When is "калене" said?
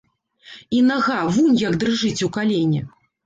2.39-2.81